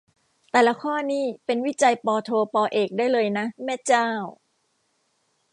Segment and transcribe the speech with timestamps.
[0.51, 4.09] แต่ละข้อนี่เป็นวิจัยปโท ปเอกได้เลยนะ แม่เจ้า